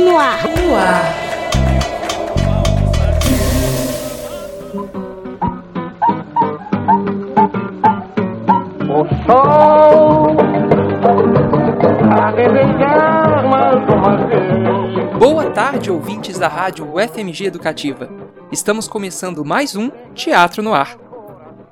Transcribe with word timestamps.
no 0.00 0.16
ar. 0.16 0.42
No 0.48 0.74
ar. 0.74 1.14
O 8.88 9.24
sol 9.26 10.36
a 12.12 12.32
desenhar 12.32 13.48
mais 13.48 13.88
uma 13.88 14.16
vez. 14.26 15.18
Boa 15.18 15.50
tarde, 15.50 15.90
ouvintes 15.90 16.38
da 16.38 16.48
rádio 16.48 16.90
UFMG 16.94 17.46
Educativa. 17.46 18.08
Estamos 18.50 18.88
começando 18.88 19.44
mais 19.44 19.76
um 19.76 19.90
Teatro 20.14 20.62
no 20.62 20.74
Ar. 20.74 20.96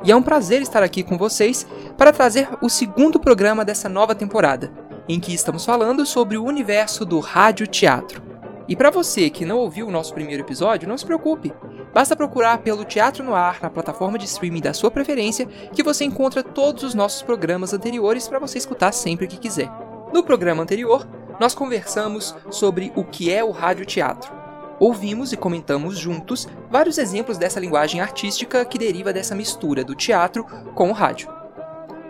E 0.04 0.12
é 0.12 0.16
um 0.16 0.22
prazer 0.22 0.62
estar 0.62 0.82
aqui 0.82 1.02
com 1.02 1.18
vocês 1.18 1.66
para 1.96 2.12
trazer 2.12 2.48
o 2.62 2.68
segundo 2.68 3.18
programa 3.18 3.64
dessa 3.64 3.88
nova 3.88 4.14
temporada, 4.14 4.70
em 5.08 5.18
que 5.18 5.32
estamos 5.32 5.64
falando 5.64 6.04
sobre 6.04 6.36
o 6.36 6.44
universo 6.44 7.04
do 7.04 7.18
rádio 7.18 7.66
teatro. 7.66 8.22
E 8.68 8.76
para 8.76 8.90
você 8.90 9.30
que 9.30 9.46
não 9.46 9.58
ouviu 9.58 9.88
o 9.88 9.90
nosso 9.90 10.12
primeiro 10.12 10.42
episódio, 10.42 10.88
não 10.88 10.98
se 10.98 11.06
preocupe. 11.06 11.52
Basta 11.94 12.14
procurar 12.14 12.58
pelo 12.58 12.84
Teatro 12.84 13.24
no 13.24 13.34
Ar 13.34 13.58
na 13.62 13.70
plataforma 13.70 14.18
de 14.18 14.26
streaming 14.26 14.60
da 14.60 14.74
sua 14.74 14.90
preferência, 14.90 15.46
que 15.72 15.82
você 15.82 16.04
encontra 16.04 16.42
todos 16.42 16.82
os 16.82 16.94
nossos 16.94 17.22
programas 17.22 17.72
anteriores 17.72 18.28
para 18.28 18.38
você 18.38 18.58
escutar 18.58 18.92
sempre 18.92 19.26
que 19.26 19.38
quiser. 19.38 19.70
No 20.12 20.22
programa 20.22 20.62
anterior, 20.62 21.08
nós 21.40 21.54
conversamos 21.54 22.34
sobre 22.50 22.92
o 22.94 23.04
que 23.04 23.32
é 23.32 23.42
o 23.42 23.50
rádio 23.50 23.86
teatro. 23.86 24.30
Ouvimos 24.78 25.32
e 25.32 25.36
comentamos 25.36 25.98
juntos 25.98 26.46
vários 26.70 26.98
exemplos 26.98 27.38
dessa 27.38 27.58
linguagem 27.58 28.00
artística 28.00 28.64
que 28.64 28.78
deriva 28.78 29.12
dessa 29.12 29.34
mistura 29.34 29.82
do 29.82 29.94
teatro 29.94 30.44
com 30.74 30.90
o 30.90 30.92
rádio. 30.92 31.37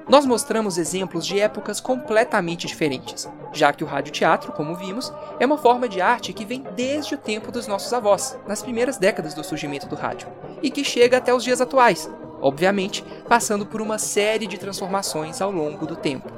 Nós 0.09 0.25
mostramos 0.25 0.79
exemplos 0.79 1.27
de 1.27 1.39
épocas 1.39 1.81
completamente 1.81 2.67
diferentes, 2.67 3.29
já 3.53 3.75
que 3.75 3.85
o 3.85 3.87
radioteatro, 3.87 4.53
como 4.53 4.75
vimos, 4.75 5.13
é 5.39 5.45
uma 5.45 5.59
forma 5.59 5.87
de 5.87 6.01
arte 6.01 6.33
que 6.33 6.47
vem 6.47 6.65
desde 6.75 7.15
o 7.15 7.19
tempo 7.19 7.53
dos 7.53 7.67
nossos 7.67 7.93
avós, 7.93 8.39
nas 8.49 8.63
primeiras 8.63 8.97
décadas 8.97 9.35
do 9.35 9.45
surgimento 9.45 9.87
do 9.87 9.95
rádio, 9.95 10.27
e 10.63 10.71
que 10.71 10.83
chega 10.83 11.19
até 11.19 11.35
os 11.35 11.45
dias 11.45 11.61
atuais, 11.61 12.11
obviamente 12.41 13.05
passando 13.29 13.67
por 13.67 13.83
uma 13.83 13.99
série 13.99 14.47
de 14.47 14.57
transformações 14.57 15.43
ao 15.43 15.53
longo 15.53 15.87
do 15.87 15.95
tempo. 15.95 16.33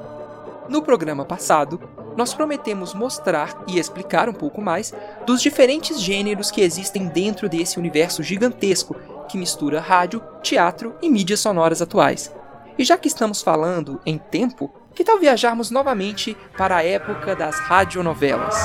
No 0.69 0.83
programa 0.83 1.25
passado, 1.25 1.81
nós 2.17 2.35
prometemos 2.35 2.93
mostrar 2.93 3.63
e 3.69 3.79
explicar 3.79 4.29
um 4.29 4.35
pouco 4.35 4.61
mais 4.61 4.93
dos 5.25 5.41
diferentes 5.41 6.01
gêneros 6.01 6.51
que 6.51 6.61
existem 6.61 7.07
dentro 7.07 7.49
desse 7.49 7.79
universo 7.79 8.21
gigantesco 8.21 8.97
que 9.29 9.39
mistura 9.39 9.81
rádio, 9.81 10.21
teatro 10.43 10.97
e 11.01 11.09
mídias 11.09 11.39
sonoras 11.39 11.81
atuais. 11.81 12.33
E 12.81 12.85
já 12.85 12.97
que 12.97 13.09
estamos 13.09 13.43
falando 13.43 14.01
em 14.07 14.17
tempo, 14.17 14.73
que 14.95 15.05
tal 15.05 15.19
viajarmos 15.19 15.71
novamente 15.71 16.35
para 16.57 16.77
a 16.77 16.83
época 16.83 17.37
das 17.37 17.61
radionovelas? 17.61 18.57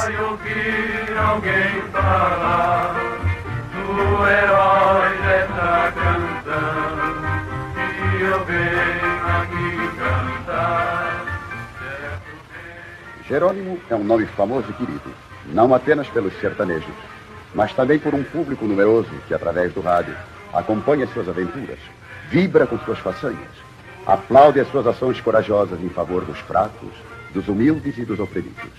Jerônimo 13.27 13.77
é 13.89 13.95
um 13.95 14.03
nome 14.05 14.25
famoso 14.27 14.69
e 14.69 14.73
querido, 14.75 15.13
não 15.47 15.75
apenas 15.75 16.07
pelos 16.07 16.33
sertanejos, 16.39 16.95
mas 17.53 17.73
também 17.73 17.99
por 17.99 18.13
um 18.13 18.23
público 18.23 18.63
numeroso 18.63 19.09
que, 19.27 19.33
através 19.33 19.73
do 19.73 19.81
rádio, 19.81 20.15
acompanha 20.53 21.05
suas 21.07 21.27
aventuras, 21.27 21.79
vibra 22.29 22.65
com 22.65 22.79
suas 22.79 22.99
façanhas, 22.99 23.74
aplaude 24.05 24.59
as 24.59 24.69
suas 24.69 24.85
ações 24.85 25.19
corajosas 25.19 25.81
em 25.81 25.89
favor 25.89 26.23
dos 26.23 26.37
fracos, 26.39 26.91
dos 27.33 27.47
humildes 27.47 27.97
e 27.97 28.05
dos 28.05 28.19
oprimidos. 28.19 28.71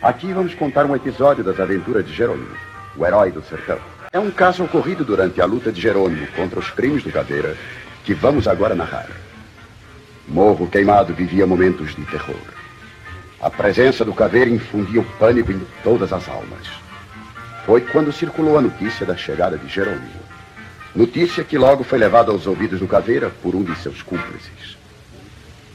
Aqui 0.00 0.32
vamos 0.32 0.54
contar 0.54 0.86
um 0.86 0.96
episódio 0.96 1.44
das 1.44 1.60
aventuras 1.60 2.06
de 2.06 2.14
Jerônimo, 2.14 2.56
o 2.96 3.04
herói 3.04 3.30
do 3.30 3.42
sertão. 3.42 3.78
É 4.12 4.18
um 4.18 4.30
caso 4.30 4.64
ocorrido 4.64 5.04
durante 5.04 5.40
a 5.40 5.44
luta 5.44 5.70
de 5.70 5.80
Jerônimo 5.80 6.26
contra 6.28 6.58
os 6.58 6.70
crimes 6.70 7.02
do 7.02 7.12
Caveira, 7.12 7.56
que 8.04 8.14
vamos 8.14 8.48
agora 8.48 8.74
narrar. 8.74 9.08
Morro 10.26 10.68
Queimado 10.68 11.12
vivia 11.12 11.46
momentos 11.46 11.94
de 11.94 12.04
terror. 12.06 12.36
A 13.40 13.50
presença 13.50 14.04
do 14.04 14.12
caveira 14.12 14.50
infundia 14.50 15.00
o 15.00 15.04
pânico 15.18 15.52
em 15.52 15.60
todas 15.82 16.12
as 16.12 16.28
almas. 16.28 16.66
Foi 17.64 17.80
quando 17.80 18.12
circulou 18.12 18.58
a 18.58 18.62
notícia 18.62 19.06
da 19.06 19.16
chegada 19.16 19.56
de 19.56 19.68
Jerônimo. 19.68 20.20
Notícia 20.94 21.44
que 21.44 21.56
logo 21.58 21.84
foi 21.84 21.98
levada 21.98 22.32
aos 22.32 22.46
ouvidos 22.46 22.80
do 22.80 22.86
caveira 22.86 23.30
por 23.42 23.54
um 23.54 23.62
de 23.62 23.74
seus 23.76 24.02
cúmplices. 24.02 24.76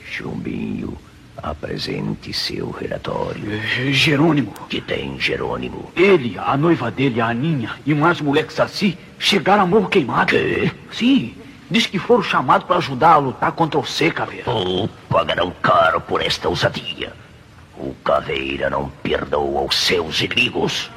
Chumbinho, 0.06 0.98
apresente 1.38 2.34
seu 2.34 2.70
relatório. 2.72 3.44
É, 3.52 3.92
Jerônimo, 3.92 4.54
Que 4.70 4.82
tem 4.82 5.20
Jerônimo? 5.20 5.92
ele, 5.96 6.38
a 6.38 6.56
noiva 6.58 6.92
dele, 6.92 7.22
a 7.22 7.28
Aninha, 7.28 7.72
e 7.86 7.94
mais 7.94 8.20
moleques 8.22 8.60
assim, 8.60 8.98
chegaram 9.18 9.64
a 9.64 9.66
morro 9.66 9.88
queimado. 9.90 10.32
Quê? 10.32 10.72
Sim, 10.92 11.36
diz 11.70 11.86
que 11.86 11.98
foram 12.00 12.24
chamados 12.24 12.68
para 12.68 12.78
ajudar 12.78 13.14
a 13.14 13.18
lutar 13.18 13.52
contra 13.54 13.80
o 13.80 13.86
C, 13.86 14.12
caveira. 14.12 14.50
Oh, 14.50 14.88
pagarão 15.10 15.52
caro 15.62 16.02
por 16.02 16.22
esta 16.22 16.50
ousadia. 16.50 17.14
O 17.76 17.94
Caveira 18.04 18.70
não 18.70 18.88
perdoa 19.02 19.64
os 19.64 19.76
seus 19.76 20.22
inimigos. 20.22 20.92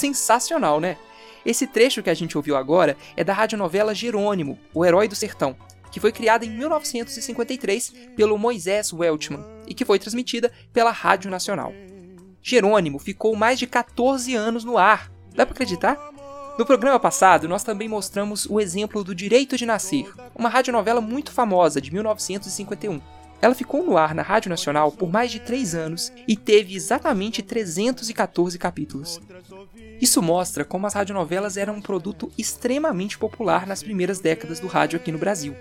Sensacional, 0.00 0.80
né? 0.80 0.96
Esse 1.44 1.66
trecho 1.66 2.02
que 2.02 2.08
a 2.08 2.14
gente 2.14 2.34
ouviu 2.34 2.56
agora 2.56 2.96
é 3.14 3.22
da 3.22 3.34
radionovela 3.34 3.94
Jerônimo, 3.94 4.58
o 4.72 4.82
Herói 4.82 5.06
do 5.06 5.14
Sertão, 5.14 5.54
que 5.92 6.00
foi 6.00 6.10
criada 6.10 6.42
em 6.46 6.48
1953 6.48 7.92
pelo 8.16 8.38
Moisés 8.38 8.94
Welchman 8.94 9.44
e 9.66 9.74
que 9.74 9.84
foi 9.84 9.98
transmitida 9.98 10.50
pela 10.72 10.90
Rádio 10.90 11.30
Nacional. 11.30 11.74
Jerônimo 12.42 12.98
ficou 12.98 13.36
mais 13.36 13.58
de 13.58 13.66
14 13.66 14.34
anos 14.34 14.64
no 14.64 14.78
ar. 14.78 15.12
Dá 15.34 15.44
pra 15.44 15.52
acreditar? 15.52 15.98
No 16.58 16.64
programa 16.64 16.98
passado, 16.98 17.46
nós 17.46 17.62
também 17.62 17.86
mostramos 17.86 18.46
o 18.46 18.58
exemplo 18.58 19.04
do 19.04 19.14
Direito 19.14 19.54
de 19.54 19.66
Nascer, 19.66 20.10
uma 20.34 20.48
radionovela 20.48 21.02
muito 21.02 21.30
famosa 21.30 21.78
de 21.78 21.92
1951. 21.92 23.02
Ela 23.42 23.54
ficou 23.54 23.82
no 23.82 23.96
ar 23.96 24.14
na 24.14 24.22
Rádio 24.22 24.50
Nacional 24.50 24.92
por 24.92 25.10
mais 25.10 25.30
de 25.30 25.40
3 25.40 25.74
anos 25.74 26.12
e 26.28 26.36
teve 26.36 26.74
exatamente 26.74 27.42
314 27.42 28.58
capítulos. 28.58 29.18
Isso 30.00 30.22
mostra 30.22 30.64
como 30.64 30.86
as 30.86 30.94
radionovelas 30.94 31.56
eram 31.56 31.74
um 31.74 31.82
produto 31.82 32.32
extremamente 32.38 33.18
popular 33.18 33.66
nas 33.66 33.82
primeiras 33.82 34.18
décadas 34.18 34.58
do 34.58 34.66
rádio 34.66 34.98
aqui 34.98 35.12
no 35.12 35.18
Brasil. 35.18 35.54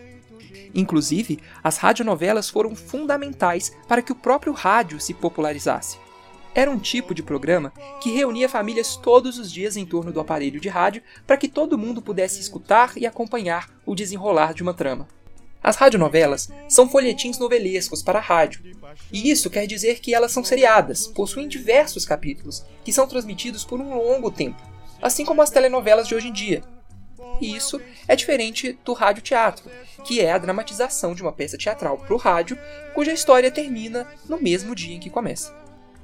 Inclusive, 0.73 1.39
as 1.63 1.77
radionovelas 1.77 2.49
foram 2.49 2.75
fundamentais 2.75 3.75
para 3.87 4.01
que 4.01 4.11
o 4.11 4.15
próprio 4.15 4.53
rádio 4.53 4.99
se 4.99 5.13
popularizasse. 5.13 5.97
Era 6.55 6.71
um 6.71 6.79
tipo 6.79 7.13
de 7.13 7.21
programa 7.21 7.71
que 8.01 8.11
reunia 8.11 8.49
famílias 8.49 8.95
todos 8.95 9.37
os 9.37 9.51
dias 9.51 9.77
em 9.77 9.85
torno 9.85 10.11
do 10.11 10.19
aparelho 10.19 10.59
de 10.59 10.69
rádio 10.69 11.03
para 11.27 11.37
que 11.37 11.47
todo 11.47 11.77
mundo 11.77 12.01
pudesse 12.01 12.39
escutar 12.39 12.93
e 12.97 13.05
acompanhar 13.05 13.69
o 13.85 13.93
desenrolar 13.93 14.53
de 14.53 14.63
uma 14.63 14.73
trama. 14.73 15.07
As 15.61 15.75
radionovelas 15.75 16.49
são 16.69 16.89
folhetins 16.89 17.37
novelescos 17.37 18.01
para 18.01 18.19
a 18.19 18.21
rádio, 18.21 18.61
e 19.11 19.29
isso 19.29 19.49
quer 19.49 19.67
dizer 19.67 19.99
que 19.99 20.13
elas 20.13 20.31
são 20.31 20.43
seriadas, 20.43 21.07
possuem 21.07 21.47
diversos 21.47 22.05
capítulos, 22.05 22.63
que 22.83 22.93
são 22.93 23.07
transmitidos 23.07 23.65
por 23.65 23.79
um 23.79 23.95
longo 23.95 24.31
tempo, 24.31 24.61
assim 25.01 25.25
como 25.25 25.41
as 25.41 25.49
telenovelas 25.49 26.07
de 26.07 26.15
hoje 26.15 26.29
em 26.29 26.33
dia. 26.33 26.63
E 27.41 27.55
isso 27.55 27.79
é 28.07 28.15
diferente 28.15 28.77
do 28.83 28.93
radioteatro, 28.93 29.69
que 30.03 30.21
é 30.21 30.31
a 30.31 30.37
dramatização 30.37 31.13
de 31.13 31.21
uma 31.21 31.31
peça 31.31 31.57
teatral 31.57 31.97
para 31.97 32.13
o 32.13 32.17
rádio, 32.17 32.57
cuja 32.93 33.13
história 33.13 33.51
termina 33.51 34.07
no 34.27 34.41
mesmo 34.41 34.73
dia 34.73 34.95
em 34.95 34.99
que 34.99 35.09
começa. 35.09 35.53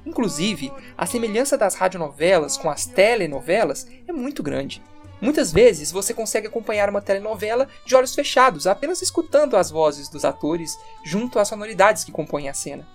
Inclusive, 0.04 0.72
a 0.96 1.04
semelhança 1.04 1.58
das 1.58 1.74
radionovelas 1.74 2.56
com 2.56 2.70
as 2.70 2.86
telenovelas 2.86 3.86
é 4.06 4.12
muito 4.12 4.42
grande. 4.42 4.82
Muitas 5.20 5.50
vezes 5.50 5.90
você 5.90 6.12
consegue 6.12 6.46
acompanhar 6.46 6.90
uma 6.90 7.00
telenovela 7.00 7.68
de 7.84 7.94
olhos 7.94 8.14
fechados, 8.14 8.66
apenas 8.66 9.00
escutando 9.00 9.56
as 9.56 9.70
vozes 9.70 10.08
dos 10.08 10.24
atores 10.24 10.78
junto 11.04 11.38
às 11.38 11.48
sonoridades 11.48 12.04
que 12.04 12.12
compõem 12.12 12.48
a 12.48 12.54
cena. 12.54 12.86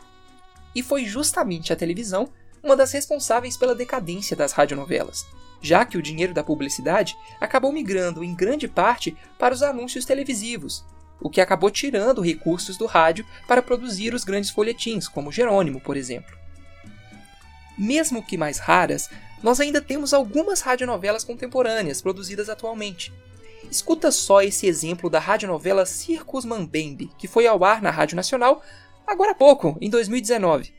E 0.75 0.83
foi 0.83 1.05
justamente 1.05 1.73
a 1.73 1.75
televisão 1.75 2.29
uma 2.63 2.75
das 2.75 2.91
responsáveis 2.91 3.57
pela 3.57 3.73
decadência 3.73 4.35
das 4.35 4.51
radionovelas, 4.51 5.25
já 5.61 5.83
que 5.83 5.97
o 5.97 6.01
dinheiro 6.01 6.33
da 6.33 6.43
publicidade 6.43 7.17
acabou 7.39 7.71
migrando 7.71 8.23
em 8.23 8.35
grande 8.35 8.67
parte 8.67 9.17
para 9.39 9.53
os 9.53 9.63
anúncios 9.63 10.05
televisivos, 10.05 10.85
o 11.19 11.29
que 11.29 11.41
acabou 11.41 11.69
tirando 11.69 12.21
recursos 12.21 12.77
do 12.77 12.85
rádio 12.85 13.25
para 13.47 13.61
produzir 13.61 14.13
os 14.13 14.23
grandes 14.23 14.49
folhetins, 14.49 15.07
como 15.07 15.31
Jerônimo, 15.31 15.79
por 15.79 15.97
exemplo. 15.97 16.35
Mesmo 17.77 18.23
que 18.23 18.37
mais 18.37 18.59
raras, 18.59 19.09
nós 19.43 19.59
ainda 19.59 19.81
temos 19.81 20.13
algumas 20.13 20.61
radionovelas 20.61 21.23
contemporâneas 21.23 22.01
produzidas 22.01 22.49
atualmente. 22.49 23.11
Escuta 23.69 24.11
só 24.11 24.41
esse 24.41 24.67
exemplo 24.67 25.09
da 25.09 25.19
radionovela 25.19 25.85
Circus 25.85 26.45
Mambembe, 26.45 27.09
que 27.17 27.27
foi 27.27 27.47
ao 27.47 27.63
ar 27.63 27.81
na 27.81 27.89
Rádio 27.89 28.15
Nacional 28.15 28.61
agora 29.05 29.31
há 29.31 29.35
pouco, 29.35 29.77
em 29.81 29.89
2019. 29.89 30.73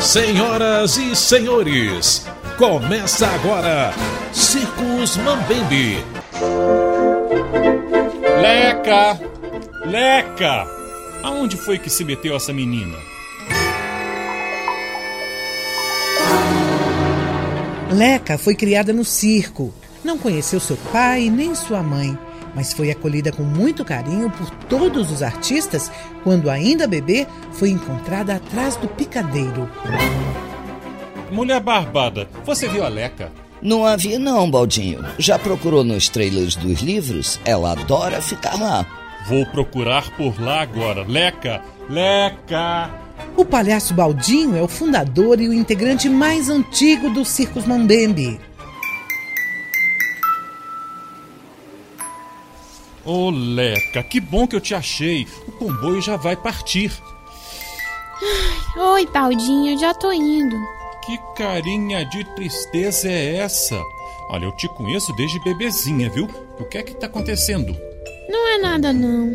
Senhoras 0.00 0.96
e 0.96 1.16
senhores, 1.16 2.26
Começa 2.56 3.26
agora, 3.26 3.92
Circos 4.32 5.18
Mambembe. 5.18 6.02
Leca! 8.40 9.18
Leca! 9.84 10.66
Aonde 11.22 11.56
foi 11.56 11.78
que 11.78 11.88
se 11.88 12.04
meteu 12.04 12.36
essa 12.36 12.52
menina? 12.52 12.96
Leca 17.90 18.36
foi 18.36 18.54
criada 18.54 18.92
no 18.92 19.04
circo. 19.04 19.72
Não 20.04 20.18
conheceu 20.18 20.60
seu 20.60 20.76
pai 20.92 21.30
nem 21.30 21.54
sua 21.54 21.82
mãe, 21.82 22.16
mas 22.54 22.72
foi 22.72 22.90
acolhida 22.90 23.32
com 23.32 23.42
muito 23.42 23.84
carinho 23.84 24.30
por 24.30 24.50
todos 24.68 25.10
os 25.10 25.22
artistas 25.22 25.90
quando, 26.22 26.50
ainda 26.50 26.86
bebê, 26.86 27.26
foi 27.52 27.70
encontrada 27.70 28.34
atrás 28.34 28.76
do 28.76 28.86
picadeiro. 28.88 29.68
Mulher 31.30 31.60
barbada, 31.60 32.28
você 32.44 32.68
viu 32.68 32.84
a 32.84 32.88
Leca? 32.88 33.32
Não 33.62 33.86
a 33.86 33.96
vi 33.96 34.18
não, 34.18 34.50
Baldinho. 34.50 35.04
Já 35.18 35.38
procurou 35.38 35.82
nos 35.82 36.08
trailers 36.08 36.56
dos 36.56 36.80
livros? 36.80 37.40
Ela 37.44 37.72
adora 37.72 38.20
ficar 38.20 38.60
lá. 38.60 38.86
Vou 39.28 39.44
procurar 39.46 40.10
por 40.16 40.40
lá 40.40 40.60
agora. 40.60 41.04
Leca! 41.04 41.62
Leca! 41.88 42.90
O 43.36 43.44
palhaço 43.44 43.94
Baldinho 43.94 44.56
é 44.56 44.62
o 44.62 44.68
fundador 44.68 45.40
e 45.40 45.48
o 45.48 45.52
integrante 45.52 46.08
mais 46.08 46.48
antigo 46.48 47.10
do 47.10 47.24
Circos 47.24 47.66
Mambembe. 47.66 48.40
Ô, 53.04 53.30
Leca, 53.30 54.02
que 54.02 54.20
bom 54.20 54.46
que 54.46 54.56
eu 54.56 54.60
te 54.60 54.74
achei. 54.74 55.26
O 55.46 55.52
comboio 55.52 56.02
já 56.02 56.16
vai 56.16 56.36
partir. 56.36 56.92
Oi, 58.76 59.06
Baldinho, 59.06 59.78
já 59.78 59.94
tô 59.94 60.12
indo. 60.12 60.56
Que 61.06 61.18
carinha 61.36 62.04
de 62.04 62.24
tristeza 62.34 63.08
é 63.08 63.36
essa? 63.36 63.80
Olha, 64.28 64.46
eu 64.46 64.52
te 64.56 64.66
conheço 64.66 65.14
desde 65.14 65.38
bebezinha, 65.44 66.10
viu? 66.10 66.26
O 66.58 66.64
que 66.64 66.78
é 66.78 66.82
que 66.82 66.96
tá 66.96 67.06
acontecendo? 67.06 67.76
Não 68.28 68.48
é 68.48 68.58
nada, 68.58 68.92
não. 68.92 69.32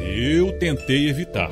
Eu 0.00 0.58
tentei 0.58 1.10
evitar. 1.10 1.50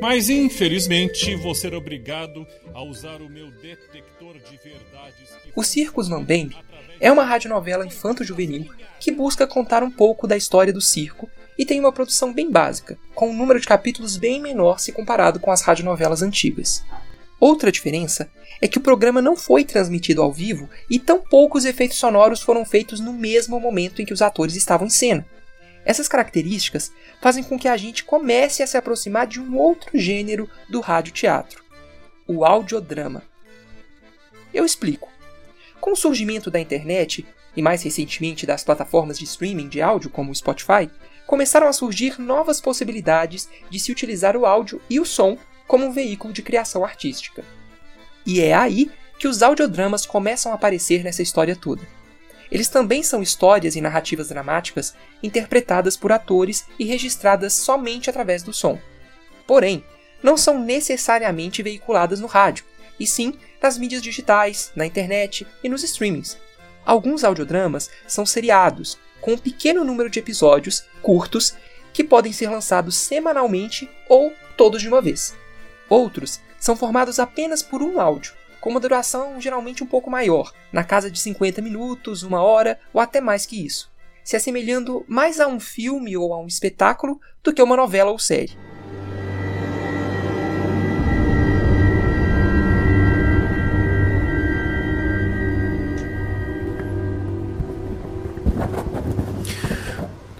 Mas 0.00 0.30
infelizmente 0.30 1.34
vou 1.34 1.56
ser 1.56 1.74
obrigado 1.74 2.46
a 2.72 2.84
usar 2.84 3.20
o 3.20 3.28
meu 3.28 3.50
detector 3.50 4.34
de 4.34 4.56
verdades. 4.58 5.30
Que... 5.42 5.52
O 5.56 5.64
Circus 5.64 6.08
Mambembe 6.08 6.56
é 7.00 7.10
uma 7.10 7.24
radionovela 7.24 7.84
infanto-juvenil 7.84 8.68
que 9.00 9.10
busca 9.10 9.44
contar 9.44 9.82
um 9.82 9.90
pouco 9.90 10.28
da 10.28 10.36
história 10.36 10.72
do 10.72 10.80
circo 10.80 11.28
e 11.58 11.66
tem 11.66 11.80
uma 11.80 11.92
produção 11.92 12.32
bem 12.32 12.48
básica, 12.48 12.96
com 13.12 13.30
um 13.30 13.36
número 13.36 13.58
de 13.58 13.66
capítulos 13.66 14.16
bem 14.16 14.40
menor 14.40 14.78
se 14.78 14.92
comparado 14.92 15.40
com 15.40 15.50
as 15.50 15.62
radionovelas 15.62 16.22
antigas. 16.22 16.84
Outra 17.44 17.70
diferença 17.70 18.30
é 18.58 18.66
que 18.66 18.78
o 18.78 18.80
programa 18.80 19.20
não 19.20 19.36
foi 19.36 19.66
transmitido 19.66 20.22
ao 20.22 20.32
vivo 20.32 20.66
e 20.88 20.98
tão 20.98 21.20
poucos 21.20 21.66
efeitos 21.66 21.98
sonoros 21.98 22.40
foram 22.40 22.64
feitos 22.64 23.00
no 23.00 23.12
mesmo 23.12 23.60
momento 23.60 24.00
em 24.00 24.06
que 24.06 24.14
os 24.14 24.22
atores 24.22 24.56
estavam 24.56 24.86
em 24.86 24.90
cena. 24.90 25.26
Essas 25.84 26.08
características 26.08 26.90
fazem 27.20 27.44
com 27.44 27.58
que 27.58 27.68
a 27.68 27.76
gente 27.76 28.02
comece 28.02 28.62
a 28.62 28.66
se 28.66 28.78
aproximar 28.78 29.26
de 29.26 29.42
um 29.42 29.58
outro 29.58 29.90
gênero 29.92 30.48
do 30.70 30.80
radioteatro, 30.80 31.62
o 32.26 32.46
audiodrama. 32.46 33.22
Eu 34.54 34.64
explico. 34.64 35.10
Com 35.82 35.92
o 35.92 35.96
surgimento 35.96 36.50
da 36.50 36.58
internet 36.58 37.26
e 37.54 37.60
mais 37.60 37.82
recentemente 37.82 38.46
das 38.46 38.64
plataformas 38.64 39.18
de 39.18 39.24
streaming 39.24 39.68
de 39.68 39.82
áudio 39.82 40.08
como 40.08 40.32
o 40.32 40.34
Spotify, 40.34 40.88
começaram 41.26 41.66
a 41.66 41.74
surgir 41.74 42.18
novas 42.18 42.58
possibilidades 42.58 43.50
de 43.68 43.78
se 43.78 43.92
utilizar 43.92 44.34
o 44.34 44.46
áudio 44.46 44.80
e 44.88 44.98
o 44.98 45.04
som 45.04 45.36
como 45.66 45.86
um 45.86 45.92
veículo 45.92 46.32
de 46.32 46.42
criação 46.42 46.84
artística. 46.84 47.44
E 48.26 48.40
é 48.40 48.54
aí 48.54 48.90
que 49.18 49.28
os 49.28 49.42
audiodramas 49.42 50.06
começam 50.06 50.52
a 50.52 50.54
aparecer 50.54 51.02
nessa 51.02 51.22
história 51.22 51.56
toda. 51.56 51.82
Eles 52.50 52.68
também 52.68 53.02
são 53.02 53.22
histórias 53.22 53.74
e 53.74 53.80
narrativas 53.80 54.28
dramáticas 54.28 54.94
interpretadas 55.22 55.96
por 55.96 56.12
atores 56.12 56.64
e 56.78 56.84
registradas 56.84 57.52
somente 57.52 58.10
através 58.10 58.42
do 58.42 58.52
som. 58.52 58.78
Porém, 59.46 59.84
não 60.22 60.36
são 60.36 60.58
necessariamente 60.58 61.62
veiculadas 61.62 62.20
no 62.20 62.26
rádio, 62.26 62.64
e 62.98 63.06
sim 63.06 63.34
nas 63.62 63.78
mídias 63.78 64.02
digitais, 64.02 64.70
na 64.76 64.86
internet 64.86 65.46
e 65.62 65.68
nos 65.68 65.82
streamings. 65.82 66.38
Alguns 66.84 67.24
audiodramas 67.24 67.90
são 68.06 68.26
seriados, 68.26 68.98
com 69.20 69.32
um 69.32 69.38
pequeno 69.38 69.84
número 69.84 70.10
de 70.10 70.18
episódios 70.18 70.84
curtos 71.02 71.54
que 71.92 72.04
podem 72.04 72.32
ser 72.32 72.50
lançados 72.50 72.96
semanalmente 72.96 73.88
ou 74.08 74.32
todos 74.56 74.82
de 74.82 74.88
uma 74.88 75.00
vez. 75.00 75.34
Outros 75.88 76.40
são 76.58 76.76
formados 76.76 77.18
apenas 77.18 77.62
por 77.62 77.82
um 77.82 78.00
áudio, 78.00 78.34
com 78.60 78.70
uma 78.70 78.80
duração 78.80 79.38
geralmente 79.40 79.84
um 79.84 79.86
pouco 79.86 80.10
maior, 80.10 80.52
na 80.72 80.82
casa 80.82 81.10
de 81.10 81.18
50 81.18 81.60
minutos, 81.60 82.22
uma 82.22 82.42
hora 82.42 82.80
ou 82.92 83.00
até 83.00 83.20
mais 83.20 83.44
que 83.44 83.64
isso, 83.64 83.92
se 84.22 84.36
assemelhando 84.36 85.04
mais 85.06 85.38
a 85.40 85.46
um 85.46 85.60
filme 85.60 86.16
ou 86.16 86.32
a 86.32 86.40
um 86.40 86.46
espetáculo 86.46 87.20
do 87.42 87.52
que 87.52 87.62
uma 87.62 87.76
novela 87.76 88.10
ou 88.10 88.18
série. 88.18 88.56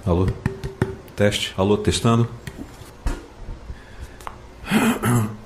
Alô? 0.07 0.27
Teste? 1.17 1.55
Alô, 1.57 1.77
testando? 1.77 2.29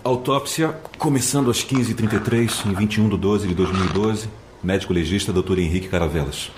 Autópsia 0.09 0.75
começando 0.97 1.51
às 1.51 1.63
15h33, 1.63 2.65
em 2.65 2.73
21 2.73 3.11
de 3.11 3.19
12 3.19 3.47
de 3.47 3.55
2012. 3.55 4.31
Médico 4.65 4.95
legista 4.95 5.35
Dr. 5.35 5.59
Henrique 5.59 5.87
Caravelas. 5.87 6.51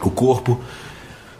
O 0.00 0.08
corpo 0.08 0.60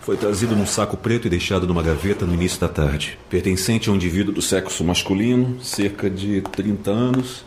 foi 0.00 0.16
trazido 0.16 0.56
num 0.56 0.66
saco 0.66 0.96
preto 0.96 1.28
e 1.28 1.30
deixado 1.30 1.64
numa 1.64 1.80
gaveta 1.80 2.26
no 2.26 2.34
início 2.34 2.58
da 2.58 2.66
tarde. 2.68 3.16
Pertencente 3.30 3.88
a 3.88 3.92
um 3.92 3.94
indivíduo 3.94 4.34
do 4.34 4.42
sexo 4.42 4.82
masculino, 4.82 5.62
cerca 5.62 6.10
de 6.10 6.40
30 6.40 6.90
anos, 6.90 7.44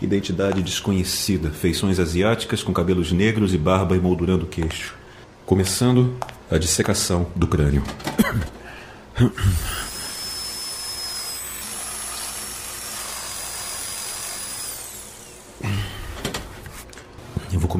identidade 0.00 0.62
desconhecida, 0.62 1.50
feições 1.50 2.00
asiáticas 2.00 2.62
com 2.62 2.72
cabelos 2.72 3.12
negros 3.12 3.52
e 3.52 3.58
barba 3.58 3.94
emoldurando 3.94 4.46
o 4.46 4.48
queixo. 4.48 4.94
Começando 5.44 6.16
a 6.50 6.56
dissecação 6.56 7.26
do 7.36 7.46
crânio. 7.46 7.82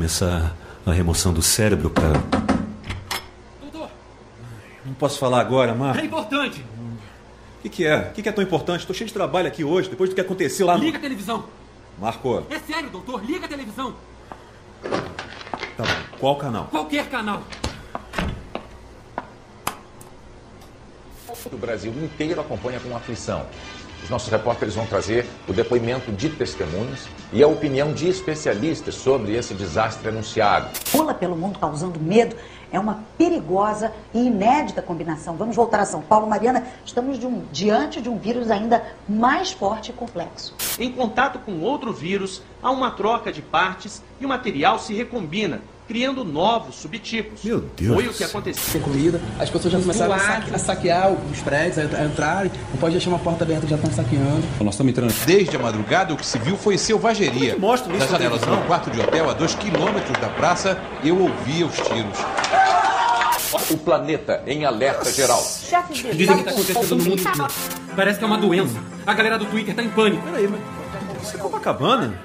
começar 0.02 0.52
a 0.84 0.92
remoção 0.92 1.32
do 1.32 1.40
cérebro 1.40 1.88
para. 1.88 2.10
Doutor! 3.60 3.88
Não 4.84 4.94
posso 4.94 5.16
falar 5.16 5.38
agora, 5.38 5.76
Marco. 5.76 6.00
É 6.00 6.04
importante! 6.04 6.60
O 6.60 7.62
que, 7.62 7.68
que 7.68 7.86
é? 7.86 7.98
O 7.98 8.12
que, 8.12 8.20
que 8.20 8.28
é 8.28 8.32
tão 8.32 8.42
importante? 8.42 8.80
Estou 8.80 8.96
cheio 8.96 9.06
de 9.06 9.14
trabalho 9.14 9.46
aqui 9.46 9.62
hoje, 9.62 9.88
depois 9.88 10.10
do 10.10 10.16
que 10.16 10.20
aconteceu 10.20 10.66
lá 10.66 10.76
no. 10.76 10.82
Liga 10.82 10.98
a 10.98 11.00
televisão! 11.00 11.44
Marco. 12.00 12.44
É 12.50 12.58
sério, 12.58 12.90
doutor, 12.90 13.24
liga 13.24 13.46
a 13.46 13.48
televisão! 13.48 13.94
Tá 14.82 15.84
bom. 15.84 16.18
Qual 16.18 16.36
canal? 16.36 16.64
Qualquer 16.64 17.08
canal! 17.08 17.44
O 21.46 21.56
Brasil 21.56 21.92
inteiro 21.92 22.40
acompanha 22.40 22.80
com 22.80 22.96
aflição. 22.96 23.46
Os 24.02 24.10
nossos 24.10 24.28
repórteres 24.28 24.74
vão 24.74 24.84
trazer 24.86 25.26
o 25.46 25.52
depoimento 25.52 26.10
de 26.10 26.28
testemunhas 26.28 27.08
e 27.32 27.42
a 27.42 27.46
opinião 27.46 27.92
de 27.92 28.08
especialistas 28.08 28.94
sobre 28.94 29.36
esse 29.36 29.54
desastre 29.54 30.08
anunciado. 30.08 30.68
Pula 30.90 31.14
pelo 31.14 31.36
mundo 31.36 31.58
causando 31.58 32.00
medo 32.00 32.34
é 32.72 32.80
uma 32.80 33.00
perigosa 33.18 33.92
e 34.12 34.18
inédita 34.26 34.80
combinação. 34.80 35.36
Vamos 35.36 35.54
voltar 35.54 35.78
a 35.80 35.84
São 35.84 36.00
Paulo. 36.00 36.26
Mariana, 36.26 36.64
estamos 36.84 37.18
de 37.18 37.26
um, 37.26 37.42
diante 37.52 38.00
de 38.00 38.08
um 38.08 38.16
vírus 38.18 38.50
ainda 38.50 38.82
mais 39.08 39.52
forte 39.52 39.90
e 39.90 39.92
complexo. 39.92 40.54
Em 40.78 40.90
contato 40.90 41.38
com 41.38 41.60
outro 41.60 41.92
vírus, 41.92 42.42
há 42.62 42.70
uma 42.70 42.90
troca 42.90 43.30
de 43.30 43.42
partes 43.42 44.02
e 44.20 44.24
o 44.24 44.28
material 44.28 44.78
se 44.78 44.94
recombina, 44.94 45.60
criando 45.86 46.24
novos 46.24 46.76
subtipos. 46.76 47.44
Meu 47.44 47.60
Deus. 47.76 47.94
Foi 47.94 48.06
o 48.08 48.14
que 48.14 48.24
aconteceu. 48.24 48.80
Comida, 48.80 49.20
as 49.38 49.50
pessoas 49.50 49.74
já 49.74 49.80
começaram 49.80 50.14
a, 50.14 50.18
saque, 50.18 50.54
a 50.54 50.58
saquear 50.58 51.12
os 51.12 51.40
prédios, 51.42 51.78
a, 51.78 51.98
a 51.98 52.04
entrarem. 52.06 52.50
Não 52.70 52.78
pode 52.78 52.92
deixar 52.92 53.10
uma 53.10 53.18
porta 53.18 53.44
aberta, 53.44 53.66
já 53.66 53.76
estão 53.76 53.92
saqueando. 53.92 54.42
Nós 54.60 54.74
estamos 54.74 54.90
entrando. 54.90 55.12
Desde 55.26 55.54
a 55.54 55.58
madrugada, 55.58 56.14
o 56.14 56.16
que 56.16 56.24
se 56.24 56.38
viu 56.38 56.56
foi 56.56 56.78
selvageria. 56.78 57.58
Mostra 57.58 57.92
isso 57.92 58.00
Das 58.00 58.10
janelas 58.10 58.40
de 58.40 58.48
um 58.48 58.62
quarto 58.62 58.90
de 58.90 59.00
hotel 59.00 59.28
a 59.28 59.34
dois 59.34 59.54
quilômetros 59.54 60.18
da 60.18 60.28
praça, 60.28 60.80
eu 61.04 61.20
ouvia 61.20 61.66
os 61.66 61.74
tiros. 61.74 62.18
O 63.70 63.76
planeta 63.78 64.42
em 64.46 64.64
alerta 64.64 65.10
geral. 65.12 65.40
Dizem 65.42 66.12
que 66.14 66.22
está 66.22 66.50
acontecendo 66.50 66.96
no 66.96 67.04
mundo 67.04 67.20
inteiro. 67.20 67.46
Parece 67.94 68.18
que 68.18 68.24
é 68.24 68.26
uma 68.26 68.38
doença. 68.38 68.78
A 69.06 69.14
galera 69.14 69.38
do 69.38 69.46
Twitter 69.46 69.70
está 69.70 69.82
em 69.82 69.90
pânico. 69.90 70.22
Peraí, 70.24 70.48
mas 70.48 70.60
você 71.22 71.36
é 71.36 71.40
Copacabana? 71.40 72.18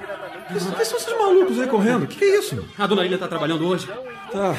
Quem 0.48 0.58
são 0.58 0.80
esses 0.80 1.18
malucos 1.18 1.60
aí 1.60 1.66
correndo? 1.66 2.04
O 2.04 2.06
que, 2.06 2.16
que 2.18 2.24
é 2.24 2.38
isso? 2.38 2.66
A 2.78 2.86
dona 2.86 3.04
Ilha 3.04 3.16
está 3.16 3.28
trabalhando 3.28 3.66
hoje. 3.68 3.86
Tá, 4.32 4.56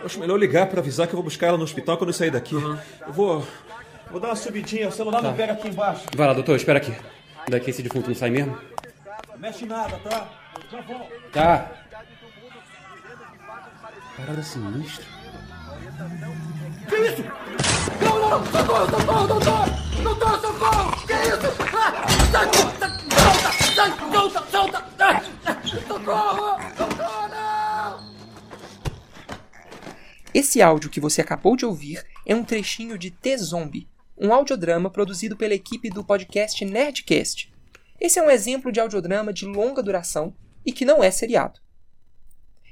eu 0.00 0.06
acho 0.06 0.18
melhor 0.20 0.36
ligar 0.38 0.66
para 0.68 0.80
avisar 0.80 1.06
que 1.08 1.12
eu 1.12 1.16
vou 1.16 1.24
buscar 1.24 1.48
ela 1.48 1.58
no 1.58 1.64
hospital 1.64 1.96
quando 1.98 2.10
eu 2.10 2.14
sair 2.14 2.30
daqui. 2.30 2.54
Uhum. 2.54 2.78
Eu 3.06 3.12
vou. 3.12 3.46
Vou 4.10 4.20
dar 4.20 4.28
uma 4.28 4.36
subidinha, 4.36 4.88
o 4.88 4.92
celular 4.92 5.20
Tá. 5.20 5.28
não 5.28 5.34
pega 5.36 5.52
aqui 5.54 5.68
embaixo. 5.68 6.04
Vai 6.16 6.26
lá, 6.28 6.32
doutor, 6.32 6.56
espera 6.56 6.78
aqui. 6.78 6.94
Daqui 7.48 7.70
esse 7.70 7.82
defunto 7.82 8.08
não 8.08 8.14
sai 8.16 8.30
mesmo? 8.30 8.56
Mexe 9.38 9.66
nada, 9.66 9.98
tá? 10.08 10.28
Tá. 11.32 11.70
Parada 14.16 14.42
sinistra. 14.42 15.04
Que 16.88 16.96
isso? 16.96 17.24
Não, 18.00 18.30
não, 18.30 18.46
socorro, 18.46 18.88
socorro, 18.88 19.26
doutor! 19.26 19.66
Doutor, 20.00 20.40
socorro! 20.40 21.06
Que 21.06 21.12
isso? 21.12 21.48
Ah, 21.74 22.06
sai, 22.30 22.48
sai, 22.78 22.90
sai, 23.74 23.90
solta, 23.98 24.44
solta, 24.48 24.84
solta! 24.96 25.34
Ah, 25.44 25.60
socorro! 25.66 26.60
Socorro, 26.76 27.28
não! 27.28 28.14
Esse 30.32 30.62
áudio 30.62 30.88
que 30.88 31.00
você 31.00 31.20
acabou 31.20 31.56
de 31.56 31.66
ouvir 31.66 32.06
é 32.24 32.32
um 32.32 32.44
trechinho 32.44 32.96
de 32.96 33.10
T-Zombie, 33.10 33.88
um 34.16 34.32
audiodrama 34.32 34.88
produzido 34.90 35.36
pela 35.36 35.54
equipe 35.54 35.90
do 35.90 36.04
podcast 36.04 36.64
Nerdcast. 36.64 37.52
Esse 38.00 38.20
é 38.20 38.22
um 38.22 38.30
exemplo 38.30 38.70
de 38.70 38.78
audiodrama 38.78 39.32
de 39.32 39.44
longa 39.44 39.82
duração 39.82 40.32
e 40.64 40.70
que 40.70 40.84
não 40.84 41.02
é 41.02 41.10
seriado. 41.10 41.58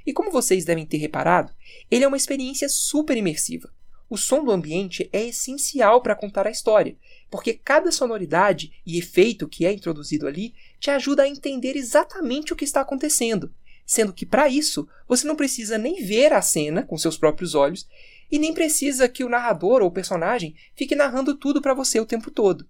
E 0.06 0.12
como 0.12 0.30
vocês 0.30 0.64
devem 0.64 0.86
ter 0.86 0.98
reparado, 0.98 1.52
ele 1.90 2.04
é 2.04 2.08
uma 2.08 2.16
experiência 2.16 2.68
super 2.68 3.16
imersiva. 3.16 3.74
O 4.08 4.16
som 4.16 4.44
do 4.44 4.52
ambiente 4.52 5.10
é 5.12 5.24
essencial 5.24 6.00
para 6.00 6.14
contar 6.14 6.46
a 6.46 6.50
história, 6.50 6.96
porque 7.28 7.52
cada 7.52 7.90
sonoridade 7.90 8.70
e 8.86 8.98
efeito 8.98 9.48
que 9.48 9.66
é 9.66 9.72
introduzido 9.72 10.28
ali 10.28 10.54
te 10.78 10.90
ajuda 10.90 11.24
a 11.24 11.28
entender 11.28 11.76
exatamente 11.76 12.52
o 12.52 12.56
que 12.56 12.64
está 12.64 12.82
acontecendo, 12.82 13.52
sendo 13.84 14.12
que 14.12 14.24
para 14.24 14.48
isso 14.48 14.88
você 15.08 15.26
não 15.26 15.34
precisa 15.34 15.76
nem 15.76 16.04
ver 16.04 16.32
a 16.32 16.40
cena 16.40 16.84
com 16.84 16.96
seus 16.96 17.18
próprios 17.18 17.56
olhos 17.56 17.88
e 18.30 18.38
nem 18.38 18.54
precisa 18.54 19.08
que 19.08 19.24
o 19.24 19.28
narrador 19.28 19.82
ou 19.82 19.90
personagem 19.90 20.54
fique 20.76 20.94
narrando 20.94 21.36
tudo 21.36 21.60
para 21.60 21.74
você 21.74 21.98
o 21.98 22.06
tempo 22.06 22.30
todo. 22.30 22.68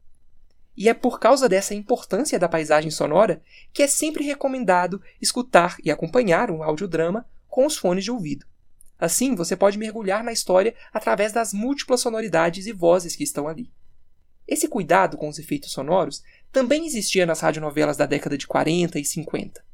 E 0.76 0.88
é 0.88 0.95
por 0.95 1.18
causa 1.18 1.49
dessa 1.49 1.75
importância 1.75 2.38
da 2.38 2.49
paisagem 2.49 2.90
sonora 2.90 3.42
que 3.73 3.83
é 3.83 3.87
sempre 3.87 4.25
recomendado 4.25 5.00
escutar 5.21 5.76
e 5.83 5.90
acompanhar 5.90 6.50
um 6.50 6.62
audiodrama 6.62 7.26
com 7.49 7.64
os 7.64 7.76
fones 7.76 8.04
de 8.04 8.11
ouvido. 8.11 8.45
Assim, 8.99 9.35
você 9.35 9.56
pode 9.56 9.78
mergulhar 9.78 10.23
na 10.23 10.33
história 10.33 10.75
através 10.92 11.33
das 11.33 11.52
múltiplas 11.52 12.00
sonoridades 12.00 12.66
e 12.66 12.73
vozes 12.73 13.16
que 13.16 13.25
estão 13.25 13.49
ali. 13.49 13.71
Esse 14.47 14.68
cuidado 14.68 15.16
com 15.16 15.28
os 15.28 15.38
efeitos 15.38 15.73
sonoros 15.73 16.23
também 16.52 16.87
existia 16.87 17.26
nas 17.26 17.40
radionovelas 17.40 17.97
da 17.97 18.06
década 18.06 18.38
de 18.38 18.47
40 18.47 18.99
e 18.99 19.04
50. 19.04 19.64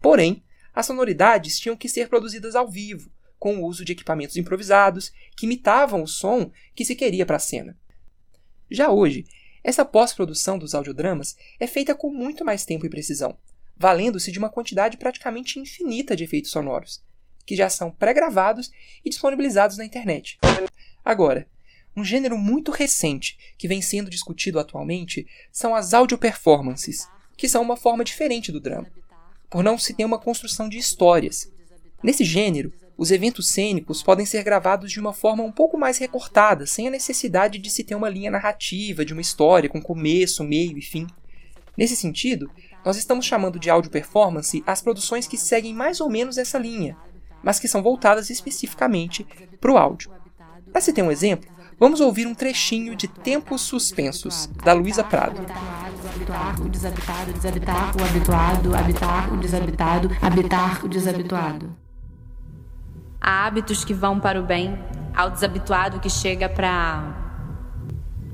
Porém, 0.00 0.42
as 0.74 0.86
sonoridades 0.86 1.58
tinham 1.58 1.76
que 1.76 1.88
ser 1.88 2.08
produzidas 2.08 2.54
ao 2.54 2.68
vivo, 2.68 3.10
com 3.38 3.56
o 3.56 3.66
uso 3.66 3.84
de 3.84 3.92
equipamentos 3.92 4.36
improvisados 4.36 5.12
que 5.36 5.46
imitavam 5.46 6.02
o 6.02 6.06
som 6.06 6.50
que 6.74 6.84
se 6.84 6.94
queria 6.94 7.26
para 7.26 7.36
a 7.36 7.40
cena. 7.40 7.76
Já 8.70 8.90
hoje, 8.90 9.26
essa 9.62 9.84
pós-produção 9.84 10.58
dos 10.58 10.74
audiodramas 10.74 11.36
é 11.58 11.66
feita 11.66 11.94
com 11.94 12.10
muito 12.10 12.44
mais 12.44 12.64
tempo 12.64 12.86
e 12.86 12.90
precisão, 12.90 13.36
valendo-se 13.76 14.32
de 14.32 14.38
uma 14.38 14.48
quantidade 14.48 14.96
praticamente 14.96 15.58
infinita 15.58 16.16
de 16.16 16.24
efeitos 16.24 16.50
sonoros, 16.50 17.02
que 17.44 17.56
já 17.56 17.68
são 17.68 17.90
pré-gravados 17.90 18.70
e 19.04 19.10
disponibilizados 19.10 19.76
na 19.76 19.84
internet. 19.84 20.38
Agora, 21.04 21.46
um 21.96 22.04
gênero 22.04 22.38
muito 22.38 22.70
recente 22.70 23.36
que 23.58 23.68
vem 23.68 23.82
sendo 23.82 24.08
discutido 24.08 24.58
atualmente 24.58 25.26
são 25.52 25.74
as 25.74 25.92
audio 25.92 26.16
performances, 26.16 27.06
que 27.36 27.48
são 27.48 27.62
uma 27.62 27.76
forma 27.76 28.04
diferente 28.04 28.52
do 28.52 28.60
drama, 28.60 28.90
por 29.50 29.62
não 29.62 29.76
se 29.76 29.92
ter 29.92 30.04
uma 30.04 30.18
construção 30.18 30.68
de 30.68 30.78
histórias. 30.78 31.50
Nesse 32.02 32.24
gênero, 32.24 32.72
os 33.00 33.10
eventos 33.10 33.48
cênicos 33.48 34.02
podem 34.02 34.26
ser 34.26 34.42
gravados 34.42 34.92
de 34.92 35.00
uma 35.00 35.14
forma 35.14 35.42
um 35.42 35.50
pouco 35.50 35.78
mais 35.78 35.96
recortada, 35.96 36.66
sem 36.66 36.86
a 36.86 36.90
necessidade 36.90 37.58
de 37.58 37.70
se 37.70 37.82
ter 37.82 37.94
uma 37.94 38.10
linha 38.10 38.30
narrativa 38.30 39.06
de 39.06 39.14
uma 39.14 39.22
história 39.22 39.70
com 39.70 39.80
começo, 39.80 40.44
meio 40.44 40.76
e 40.76 40.82
fim. 40.82 41.06
Nesse 41.74 41.96
sentido, 41.96 42.50
nós 42.84 42.98
estamos 42.98 43.24
chamando 43.24 43.58
de 43.58 43.70
audio 43.70 43.90
performance 43.90 44.62
as 44.66 44.82
produções 44.82 45.26
que 45.26 45.38
seguem 45.38 45.72
mais 45.72 45.98
ou 45.98 46.10
menos 46.10 46.36
essa 46.36 46.58
linha, 46.58 46.94
mas 47.42 47.58
que 47.58 47.66
são 47.66 47.82
voltadas 47.82 48.28
especificamente 48.28 49.26
para 49.58 49.72
o 49.72 49.78
áudio. 49.78 50.12
Para 50.70 50.82
se 50.82 50.92
ter 50.92 51.00
um 51.00 51.10
exemplo, 51.10 51.48
vamos 51.78 52.02
ouvir 52.02 52.26
um 52.26 52.34
trechinho 52.34 52.94
de 52.94 53.08
Tempos 53.08 53.62
Suspensos, 53.62 54.46
da 54.62 54.74
Luísa 54.74 55.02
Prado. 55.02 55.40
Habituar 55.40 56.60
o 56.60 56.68
desabitado, 56.68 57.32
o 57.98 58.04
habituado, 58.04 58.74
habitar 58.76 59.32
o 59.32 59.38
desabitado, 59.38 60.10
habitar 60.20 60.84
o 60.84 60.88
desabituado. 60.88 61.89
Há 63.20 63.46
hábitos 63.46 63.84
que 63.84 63.92
vão 63.92 64.18
para 64.18 64.40
o 64.40 64.42
bem, 64.42 64.78
ao 65.14 65.30
desabituado 65.30 66.00
que 66.00 66.08
chega 66.08 66.48
para. 66.48 67.14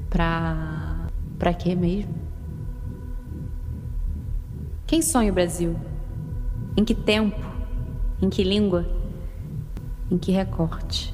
para. 0.09 1.09
para 1.38 1.52
quê 1.52 1.75
mesmo? 1.75 2.14
Quem 4.87 5.02
sonha 5.02 5.33
o 5.33 5.35
Brasil? 5.35 5.76
Em 6.76 6.85
que 6.85 6.95
tempo? 6.95 7.45
Em 8.23 8.31
que 8.31 8.45
língua? 8.45 8.87
Em 10.09 10.16
que 10.16 10.31
recorte? 10.31 11.12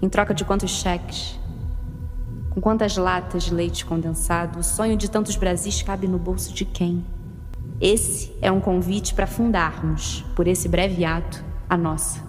Em 0.00 0.08
troca 0.08 0.32
de 0.32 0.44
quantos 0.44 0.70
cheques? 0.70 1.38
Com 2.48 2.60
quantas 2.60 2.96
latas 2.96 3.44
de 3.44 3.54
leite 3.54 3.84
condensado 3.84 4.58
o 4.58 4.62
sonho 4.62 4.96
de 4.96 5.10
tantos 5.10 5.36
Brasis 5.36 5.82
cabe 5.82 6.08
no 6.08 6.18
bolso 6.18 6.54
de 6.54 6.64
quem? 6.64 7.04
Esse 7.78 8.34
é 8.40 8.50
um 8.50 8.60
convite 8.60 9.12
para 9.12 9.26
fundarmos, 9.26 10.24
por 10.34 10.46
esse 10.46 10.68
breve 10.68 11.04
ato, 11.04 11.44
a 11.72 11.78
nossa. 11.78 12.20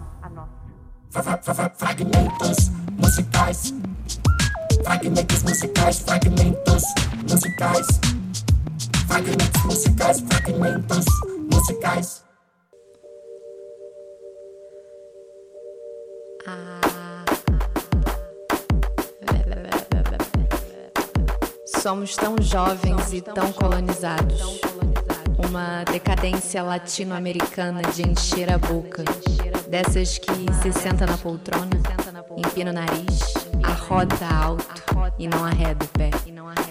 Fragmentos 1.75 2.71
musicais. 2.97 3.73
Fragmentos 4.83 5.43
musicais, 5.43 6.00
fragmentos 6.00 6.83
musicais. 7.29 7.88
Fragmentos 9.05 9.63
musicais, 9.65 10.21
fragmentos 10.21 11.05
musicais. 11.51 12.23
Somos 21.81 22.15
tão 22.15 22.38
jovens 22.39 23.12
e 23.12 23.21
tão 23.21 23.51
colonizados. 23.51 24.39
Uma 25.50 25.83
decadência 25.83 26.63
latino-americana 26.63 27.81
de 27.93 28.07
encher 28.07 28.51
a 28.51 28.57
boca. 28.57 29.03
Dessas 29.69 30.17
que 30.17 30.31
se 30.62 30.71
senta 30.71 31.05
na 31.05 31.17
poltrona, 31.17 31.69
empina 32.38 32.71
o 32.71 32.73
nariz, 32.73 33.19
arrota 33.63 34.25
alto 34.25 34.83
e 35.17 35.27
não 35.27 35.43
arreda 35.43 35.85
o 35.85 35.88
pé. 35.89 36.09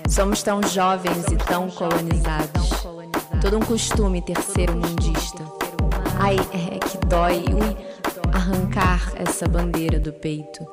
Somos 0.09 0.43
tão 0.43 0.63
jovens 0.63 1.25
e 1.27 1.37
tão 1.37 1.71
colonizados. 1.71 2.71
Todo 3.41 3.57
um 3.57 3.61
costume 3.61 4.23
terceiro 4.23 4.75
mundista. 4.77 5.43
Ai, 6.19 6.37
é 6.53 6.79
que 6.79 6.99
dói, 7.07 7.45
ui, 7.53 7.77
arrancar 8.33 9.13
essa 9.17 9.49
bandeira 9.49 9.99
do 9.99 10.13
peito. 10.13 10.65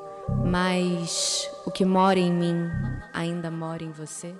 Mas 0.44 1.48
o 1.66 1.70
que 1.70 1.84
mora 1.84 2.18
em 2.18 2.32
mim 2.32 2.70
ainda 3.12 3.50
mora 3.50 3.82
em 3.82 3.90
você? 3.90 4.34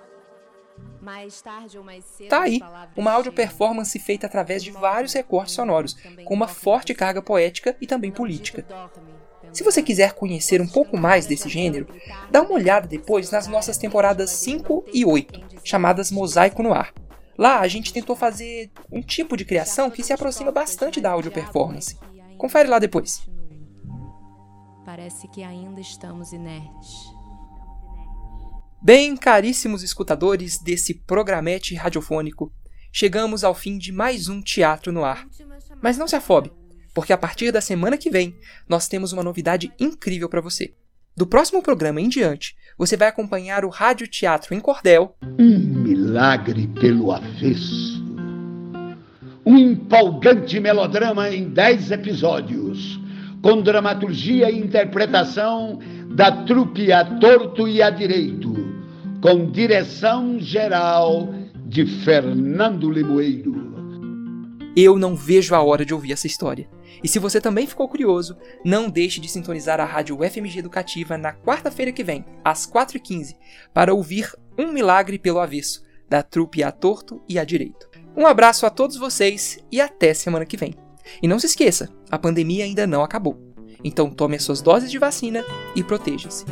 Mais 1.01 1.41
tarde 1.41 1.79
ou 1.79 1.85
mais 1.85 2.05
cedo. 2.05 2.29
Tá 2.29 2.43
aí, 2.43 2.61
uma 2.97 3.13
audio 3.13 3.33
performance 3.33 3.99
feita 3.99 4.27
através 4.27 4.63
de 4.63 4.71
vários 4.71 5.13
recortes 5.13 5.55
sonoros, 5.55 5.97
com 6.25 6.35
uma 6.35 6.47
forte 6.49 6.95
carga 6.95 7.23
poética 7.23 7.77
e 7.81 7.87
também 7.87 8.11
política. 8.11 8.67
Se 9.53 9.65
você 9.65 9.83
quiser 9.83 10.13
conhecer 10.13 10.61
um 10.61 10.69
pouco 10.69 10.97
mais 10.97 11.27
desse 11.27 11.49
gênero, 11.49 11.89
dá 12.31 12.43
uma 12.43 12.53
olhada 12.53 12.87
depois 12.87 13.31
nas 13.31 13.47
nossas 13.47 13.79
temporadas 13.79 14.31
5 14.31 14.85
e 14.93 15.05
8, 15.05 15.61
chamadas 15.65 16.11
Mosaico 16.11 16.63
no 16.63 16.73
Ar. 16.73 16.93
Lá 17.37 17.61
a 17.61 17.69
gente 17.69 17.93
tentou 17.93 18.15
fazer 18.15 18.71
um 18.93 19.01
tipo 19.01 19.37
de 19.37 19.45
criação 19.45 19.91
que 19.91 20.03
se 20.03 20.13
aproxima 20.13 20.53
bastante 20.53 21.01
da 21.01 21.11
audio 21.11 21.33
performance. 21.33 21.99
Confere 22.37 22.69
lá 22.69 22.79
depois. 22.79 23.27
Parece 24.85 25.27
que 25.29 25.43
ainda 25.43 25.81
estamos 25.81 26.33
inertes. 26.33 27.20
Bem, 28.83 29.15
caríssimos 29.15 29.83
escutadores 29.83 30.59
desse 30.59 30.95
programete 30.95 31.75
radiofônico, 31.75 32.51
chegamos 32.91 33.45
ao 33.45 33.55
fim 33.55 33.77
de 33.77 33.93
mais 33.93 34.27
um 34.27 34.41
Teatro 34.41 34.91
no 34.91 35.05
Ar. 35.05 35.27
Mas 35.83 35.99
não 35.99 36.09
se 36.09 36.17
afobe, 36.17 36.51
porque 36.95 37.13
a 37.13 37.19
partir 37.19 37.53
da 37.53 37.61
semana 37.61 37.99
que 37.99 38.09
vem 38.09 38.35
nós 38.67 38.89
temos 38.89 39.13
uma 39.13 39.23
novidade 39.23 39.71
incrível 39.79 40.31
para 40.31 40.41
você. 40.41 40.73
Do 41.15 41.27
próximo 41.27 41.63
programa 41.63 42.01
em 42.01 42.09
diante, 42.09 42.57
você 42.79 42.97
vai 42.97 43.09
acompanhar 43.09 43.67
o 43.67 43.69
Rádio 43.69 44.09
Teatro 44.09 44.55
em 44.55 44.61
Cordel. 44.61 45.15
Um 45.39 45.59
milagre 45.59 46.67
pelo 46.81 47.13
avesso. 47.13 48.03
Um 49.45 49.59
empolgante 49.59 50.59
melodrama 50.59 51.29
em 51.29 51.51
dez 51.51 51.91
episódios, 51.91 52.99
com 53.43 53.61
dramaturgia 53.61 54.51
e 54.51 54.59
interpretação 54.59 55.79
da 56.15 56.45
trupe 56.45 56.91
a 56.91 57.05
torto 57.19 57.69
e 57.69 57.83
a 57.83 57.91
direito, 57.91 58.70
com 59.21 59.51
direção 59.51 60.39
geral 60.41 61.29
de 61.67 61.85
Fernando 62.05 62.91
Limoeiro. 62.91 63.71
Eu 64.75 64.97
não 64.97 65.15
vejo 65.15 65.55
a 65.55 65.63
hora 65.63 65.85
de 65.85 65.93
ouvir 65.93 66.13
essa 66.13 66.27
história. 66.27 66.69
E 67.03 67.09
se 67.09 67.19
você 67.19 67.41
também 67.41 67.67
ficou 67.67 67.87
curioso, 67.89 68.37
não 68.65 68.89
deixe 68.89 69.21
de 69.21 69.29
sintonizar 69.29 69.79
a 69.79 69.85
rádio 69.85 70.19
UFMG 70.19 70.59
Educativa 70.59 71.19
na 71.19 71.35
quarta-feira 71.35 71.93
que 71.93 72.03
vem, 72.03 72.25
às 72.43 72.67
4h15, 72.67 73.37
para 73.75 73.93
ouvir 73.93 74.35
Um 74.59 74.73
Milagre 74.73 75.19
pelo 75.19 75.39
Avesso, 75.39 75.83
da 76.09 76.23
trupe 76.23 76.63
a 76.63 76.73
torto 76.73 77.21
e 77.29 77.39
a 77.39 77.45
direito. 77.45 77.91
Um 78.17 78.27
abraço 78.27 78.65
a 78.65 78.71
todos 78.71 78.97
vocês 78.97 79.59
e 79.71 79.81
até 79.81 80.15
semana 80.15 80.47
que 80.47 80.57
vem. 80.57 80.75
E 81.23 81.29
não 81.29 81.39
se 81.39 81.47
esqueça, 81.47 81.91
a 82.11 82.19
pandemia 82.19 82.65
ainda 82.65 82.87
não 82.87 83.03
acabou. 83.03 83.39
Então 83.85 84.11
tome 84.11 84.37
as 84.37 84.43
suas 84.43 84.63
doses 84.63 84.91
de 84.91 84.99
vacina 84.99 85.45
e 85.77 85.83
proteja-se. 85.83 86.45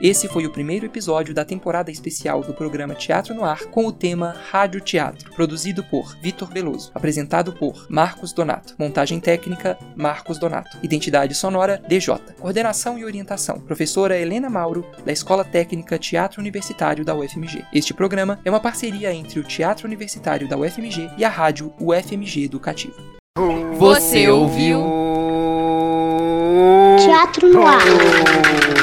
Esse 0.00 0.28
foi 0.28 0.46
o 0.46 0.50
primeiro 0.50 0.86
episódio 0.86 1.34
da 1.34 1.44
temporada 1.44 1.90
especial 1.90 2.40
do 2.40 2.54
programa 2.54 2.94
Teatro 2.94 3.34
no 3.34 3.44
Ar 3.44 3.66
com 3.66 3.84
o 3.84 3.92
tema 3.92 4.34
Rádio 4.50 4.80
Teatro, 4.80 5.30
produzido 5.34 5.84
por 5.84 6.16
Vitor 6.22 6.48
Veloso, 6.48 6.90
apresentado 6.94 7.52
por 7.52 7.86
Marcos 7.90 8.32
Donato, 8.32 8.74
montagem 8.78 9.20
técnica 9.20 9.78
Marcos 9.94 10.38
Donato, 10.38 10.78
identidade 10.82 11.34
sonora 11.34 11.82
DJ, 11.86 12.14
coordenação 12.38 12.98
e 12.98 13.04
orientação 13.04 13.60
professora 13.60 14.18
Helena 14.18 14.48
Mauro, 14.48 14.86
da 15.04 15.12
Escola 15.12 15.44
Técnica 15.44 15.98
Teatro 15.98 16.40
Universitário 16.40 17.04
da 17.04 17.14
UFMG. 17.14 17.66
Este 17.70 17.92
programa 17.92 18.40
é 18.42 18.48
uma 18.48 18.58
parceria 18.58 19.12
entre 19.12 19.38
o 19.38 19.44
Teatro 19.44 19.86
Universitário 19.86 20.48
da 20.48 20.56
UFMG 20.56 21.10
e 21.18 21.24
a 21.26 21.28
rádio 21.28 21.74
UFMG 21.78 22.44
Educativa. 22.44 22.96
Você 23.76 24.30
ouviu 24.30 24.82
Teatro 27.04 27.52
no 27.52 27.66
ar. 27.66 28.79